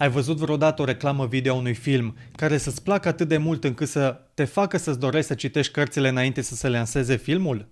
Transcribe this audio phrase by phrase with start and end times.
[0.00, 3.64] Ai văzut vreodată o reclamă video a unui film care să-ți placă atât de mult
[3.64, 7.68] încât să te facă să-ți dorești să citești cărțile înainte să se lanseze filmul?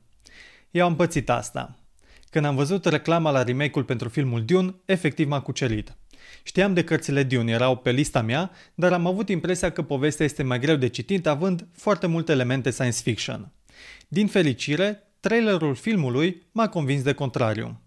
[0.70, 1.78] Eu am pățit asta.
[2.30, 5.96] Când am văzut reclama la remake-ul pentru filmul Dune, efectiv m-a cucerit.
[6.42, 10.42] Știam de cărțile Dune, erau pe lista mea, dar am avut impresia că povestea este
[10.42, 13.52] mai greu de citit, având foarte multe elemente science fiction.
[14.08, 17.80] Din fericire, trailerul filmului m-a convins de contrariu.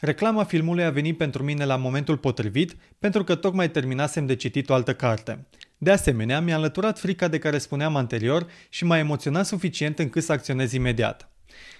[0.00, 4.70] Reclama filmului a venit pentru mine la momentul potrivit, pentru că tocmai terminasem de citit
[4.70, 5.46] o altă carte.
[5.78, 10.32] De asemenea, mi-a înlăturat frica de care spuneam anterior și m-a emoționat suficient încât să
[10.32, 11.30] acționez imediat.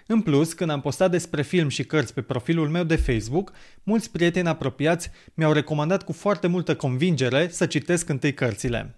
[0.07, 3.53] În plus, când am postat despre film și cărți pe profilul meu de Facebook,
[3.83, 8.95] mulți prieteni apropiați mi-au recomandat cu foarte multă convingere să citesc întâi cărțile.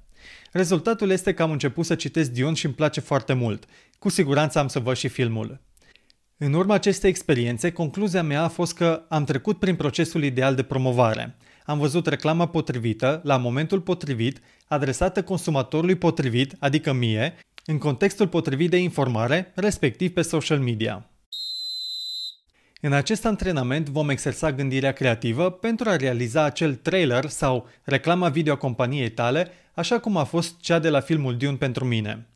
[0.53, 3.65] Rezultatul este că am început să citesc Dion și îmi place foarte mult.
[3.99, 5.61] Cu siguranță am să văd și filmul.
[6.43, 10.63] În urma acestei experiențe, concluzia mea a fost că am trecut prin procesul ideal de
[10.63, 11.37] promovare.
[11.65, 18.71] Am văzut reclama potrivită, la momentul potrivit, adresată consumatorului potrivit, adică mie, în contextul potrivit
[18.71, 21.11] de informare, respectiv pe social media.
[22.81, 28.53] În acest antrenament vom exersa gândirea creativă pentru a realiza acel trailer sau reclama video
[28.53, 32.30] a companiei tale, așa cum a fost cea de la filmul Dune pentru mine.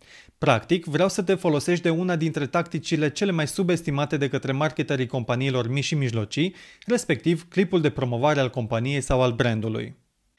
[0.45, 5.07] Practic, vreau să te folosești de una dintre tacticile cele mai subestimate de către marketerii
[5.07, 6.55] companiilor mici și mijlocii,
[6.87, 9.97] respectiv clipul de promovare al companiei sau al brandului.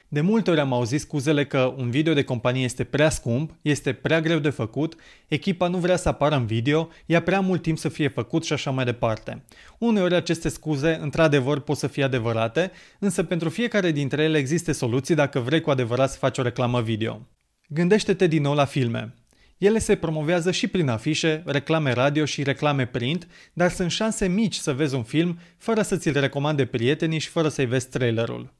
[0.08, 3.92] De multe ori am auzit scuzele că un video de companie este prea scump, este
[3.92, 4.94] prea greu de făcut,
[5.28, 8.52] echipa nu vrea să apară în video, ia prea mult timp să fie făcut și
[8.52, 9.44] așa mai departe.
[9.78, 15.14] Uneori aceste scuze într-adevăr pot să fie adevărate, însă pentru fiecare dintre ele există soluții
[15.14, 17.26] dacă vrei cu adevărat să faci o reclamă video.
[17.68, 19.14] Gândește-te din nou la filme.
[19.58, 24.54] Ele se promovează și prin afișe, reclame radio și reclame print, dar sunt șanse mici
[24.54, 28.54] să vezi un film fără să ți-l recomande prietenii și fără să-i vezi trailerul.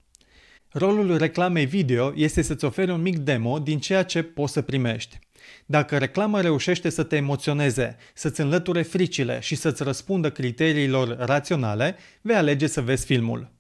[0.69, 5.19] Rolul reclamei video este să-ți oferi un mic demo din ceea ce poți să primești.
[5.67, 12.37] Dacă reclama reușește să te emoționeze, să-ți înlăture fricile și să-ți răspundă criteriilor raționale, vei
[12.37, 13.56] alege să vezi filmul.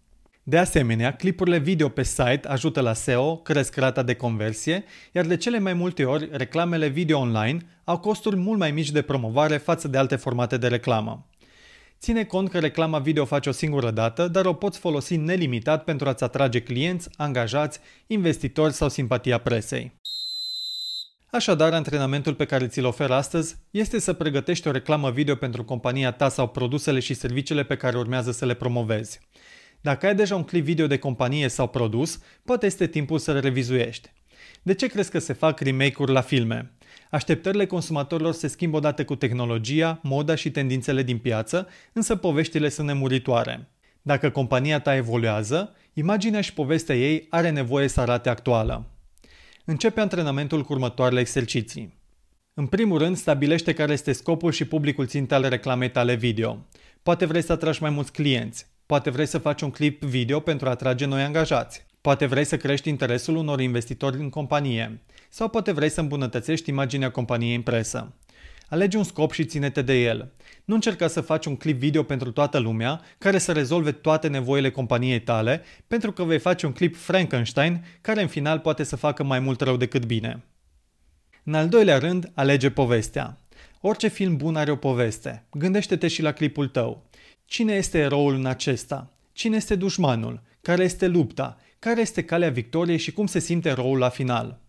[0.48, 5.36] De asemenea, clipurile video pe site ajută la SEO, cresc rata de conversie, iar de
[5.36, 9.88] cele mai multe ori, reclamele video online au costuri mult mai mici de promovare față
[9.88, 11.26] de alte formate de reclamă.
[12.00, 16.08] Ține cont că reclama video faci o singură dată, dar o poți folosi nelimitat pentru
[16.08, 20.00] a-ți atrage clienți, angajați, investitori sau simpatia presei.
[21.30, 26.12] Așadar, antrenamentul pe care ți-l ofer astăzi este să pregătești o reclamă video pentru compania
[26.12, 29.20] ta sau produsele și serviciile pe care urmează să le promovezi.
[29.80, 34.12] Dacă ai deja un clip video de companie sau produs, poate este timpul să-l revizuiești.
[34.62, 36.72] De ce crezi că se fac remake-uri la filme?
[37.10, 42.86] Așteptările consumatorilor se schimbă odată cu tehnologia, moda și tendințele din piață, însă poveștile sunt
[42.86, 43.68] nemuritoare.
[44.02, 48.90] Dacă compania ta evoluează, imaginea și povestea ei are nevoie să arate actuală.
[49.64, 51.98] Începe antrenamentul cu următoarele exerciții.
[52.54, 56.66] În primul rând, stabilește care este scopul și publicul țintă al reclamei tale video.
[57.02, 58.66] Poate vrei să atragi mai mulți clienți.
[58.86, 61.86] Poate vrei să faci un clip video pentru a atrage noi angajați.
[62.00, 65.00] Poate vrei să crești interesul unor investitori în companie.
[65.28, 68.14] Sau poate vrei să îmbunătățești imaginea companiei în presă.
[68.68, 70.32] Alege un scop și ține-te de el.
[70.64, 74.70] Nu încerca să faci un clip video pentru toată lumea care să rezolve toate nevoile
[74.70, 79.22] companiei tale, pentru că vei face un clip Frankenstein care în final poate să facă
[79.22, 80.44] mai mult rău decât bine.
[81.44, 83.38] În al doilea rând, alege povestea.
[83.80, 85.46] Orice film bun are o poveste.
[85.50, 87.05] Gândește-te și la clipul tău.
[87.46, 89.12] Cine este eroul în acesta?
[89.32, 90.42] Cine este dușmanul?
[90.60, 91.56] Care este lupta?
[91.78, 94.60] Care este calea victoriei și cum se simte eroul la final?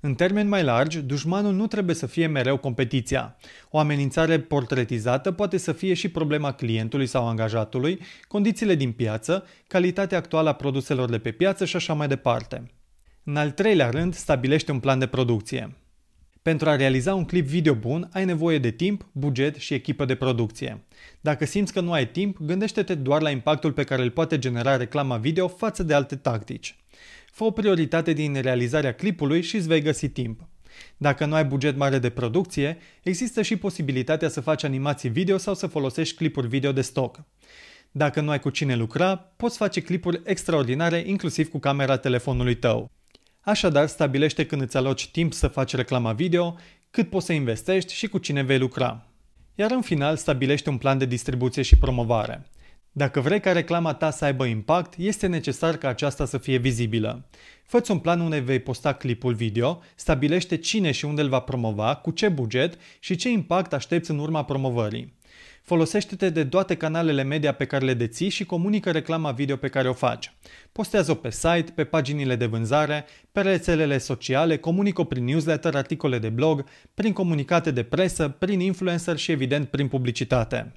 [0.00, 3.36] În termeni mai largi, dușmanul nu trebuie să fie mereu competiția.
[3.70, 10.18] O amenințare portretizată poate să fie și problema clientului sau angajatului, condițiile din piață, calitatea
[10.18, 12.70] actuală a produselor de pe piață și așa mai departe.
[13.24, 15.76] În al treilea rând, stabilește un plan de producție.
[16.42, 20.14] Pentru a realiza un clip video bun, ai nevoie de timp, buget și echipă de
[20.14, 20.84] producție.
[21.20, 24.76] Dacă simți că nu ai timp, gândește-te doar la impactul pe care îl poate genera
[24.76, 26.76] reclama video față de alte tactici.
[27.32, 30.40] Fă o prioritate din realizarea clipului și îți vei găsi timp.
[30.96, 35.54] Dacă nu ai buget mare de producție, există și posibilitatea să faci animații video sau
[35.54, 37.20] să folosești clipuri video de stock.
[37.90, 42.90] Dacă nu ai cu cine lucra, poți face clipuri extraordinare inclusiv cu camera telefonului tău.
[43.44, 46.56] Așadar, stabilește când îți aloci timp să faci reclama video,
[46.90, 49.06] cât poți să investești și cu cine vei lucra.
[49.54, 52.46] Iar în final stabilește un plan de distribuție și promovare.
[52.92, 57.28] Dacă vrei ca reclama ta să aibă impact, este necesar ca aceasta să fie vizibilă.
[57.64, 61.94] Fă-ți un plan unde vei posta clipul video, stabilește cine și unde îl va promova,
[61.94, 65.12] cu ce buget și ce impact aștepți în urma promovării.
[65.62, 69.88] Folosește-te de toate canalele media pe care le deții și comunică reclama video pe care
[69.88, 70.34] o faci.
[70.72, 76.28] Postează-o pe site, pe paginile de vânzare, pe rețelele sociale, comunică prin newsletter, articole de
[76.28, 76.64] blog,
[76.94, 80.72] prin comunicate de presă, prin influencer și evident prin publicitate.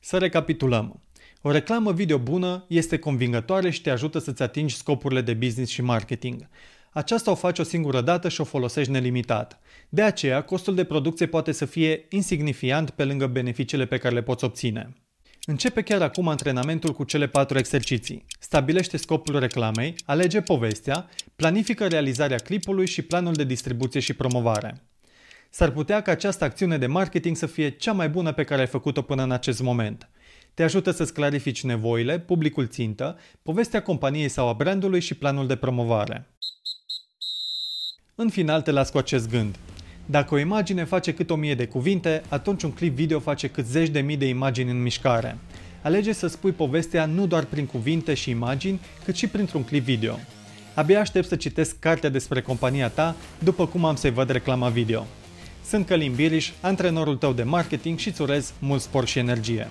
[0.00, 1.02] Să recapitulăm.
[1.42, 5.82] O reclamă video bună este convingătoare și te ajută să-ți atingi scopurile de business și
[5.82, 6.48] marketing.
[6.92, 9.60] Aceasta o faci o singură dată și o folosești nelimitat.
[9.88, 14.22] De aceea, costul de producție poate să fie insignifiant pe lângă beneficiile pe care le
[14.22, 14.92] poți obține.
[15.46, 18.24] Începe chiar acum antrenamentul cu cele patru exerciții.
[18.38, 24.82] Stabilește scopul reclamei, alege povestea, planifică realizarea clipului și planul de distribuție și promovare.
[25.50, 28.66] S-ar putea ca această acțiune de marketing să fie cea mai bună pe care ai
[28.66, 30.10] făcut-o până în acest moment.
[30.54, 35.56] Te ajută să-ți clarifici nevoile, publicul țintă, povestea companiei sau a brandului și planul de
[35.56, 36.34] promovare.
[38.20, 39.56] În final te las cu acest gând.
[40.06, 43.66] Dacă o imagine face cât o mie de cuvinte, atunci un clip video face cât
[43.66, 45.38] zeci de mii de imagini în mișcare.
[45.82, 50.18] Alege să spui povestea nu doar prin cuvinte și imagini, cât și printr-un clip video.
[50.74, 55.06] Abia aștept să citesc cartea despre compania ta după cum am să-i văd reclama video.
[55.64, 59.68] Sunt Călim Biriș, antrenorul tău de marketing și îți urez mult spor și energie.